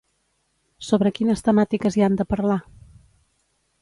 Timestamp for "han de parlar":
2.07-2.59